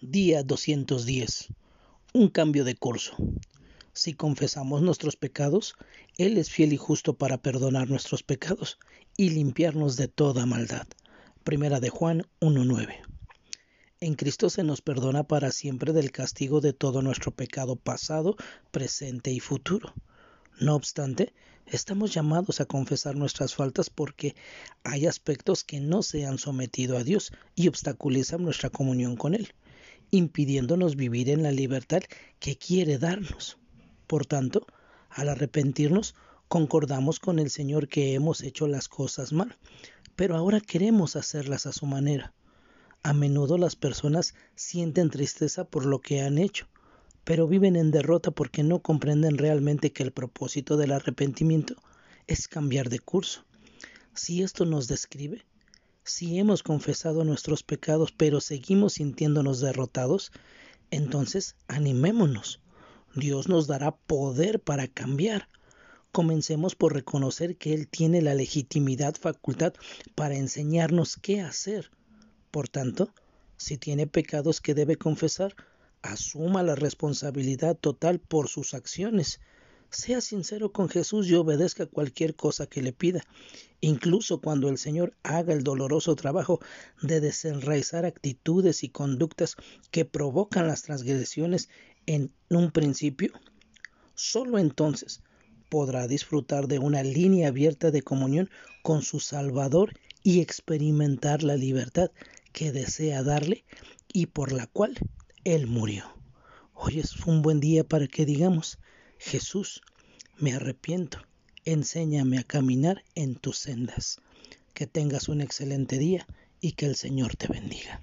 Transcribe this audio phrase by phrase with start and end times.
[0.00, 1.48] Día 210.
[2.14, 3.16] Un cambio de curso.
[3.92, 5.74] Si confesamos nuestros pecados,
[6.18, 8.78] Él es fiel y justo para perdonar nuestros pecados
[9.16, 10.86] y limpiarnos de toda maldad.
[11.42, 12.94] Primera de Juan 1.9.
[13.98, 18.36] En Cristo se nos perdona para siempre del castigo de todo nuestro pecado pasado,
[18.70, 19.94] presente y futuro.
[20.60, 21.34] No obstante,
[21.66, 24.36] estamos llamados a confesar nuestras faltas porque
[24.84, 29.52] hay aspectos que no se han sometido a Dios y obstaculizan nuestra comunión con Él
[30.10, 32.02] impidiéndonos vivir en la libertad
[32.38, 33.58] que quiere darnos.
[34.06, 34.66] Por tanto,
[35.10, 36.14] al arrepentirnos,
[36.48, 39.56] concordamos con el Señor que hemos hecho las cosas mal,
[40.16, 42.32] pero ahora queremos hacerlas a su manera.
[43.02, 46.66] A menudo las personas sienten tristeza por lo que han hecho,
[47.24, 51.76] pero viven en derrota porque no comprenden realmente que el propósito del arrepentimiento
[52.26, 53.44] es cambiar de curso.
[54.14, 55.44] Si esto nos describe,
[56.08, 60.32] si hemos confesado nuestros pecados pero seguimos sintiéndonos derrotados,
[60.90, 62.60] entonces animémonos.
[63.14, 65.48] Dios nos dará poder para cambiar.
[66.12, 69.74] Comencemos por reconocer que Él tiene la legitimidad, facultad
[70.14, 71.90] para enseñarnos qué hacer.
[72.50, 73.12] Por tanto,
[73.56, 75.54] si tiene pecados que debe confesar,
[76.00, 79.40] asuma la responsabilidad total por sus acciones
[79.90, 83.24] sea sincero con Jesús y obedezca cualquier cosa que le pida,
[83.80, 86.60] incluso cuando el Señor haga el doloroso trabajo
[87.00, 89.56] de desenraizar actitudes y conductas
[89.90, 91.68] que provocan las transgresiones
[92.06, 93.32] en un principio.
[94.14, 95.22] Solo entonces
[95.68, 98.50] podrá disfrutar de una línea abierta de comunión
[98.82, 102.10] con su Salvador y experimentar la libertad
[102.52, 103.64] que desea darle
[104.12, 104.98] y por la cual
[105.44, 106.04] Él murió.
[106.74, 108.78] Hoy es un buen día para que digamos,
[109.18, 109.82] Jesús,
[110.38, 111.18] me arrepiento,
[111.64, 114.20] enséñame a caminar en tus sendas.
[114.74, 116.26] Que tengas un excelente día
[116.60, 118.00] y que el Señor te bendiga.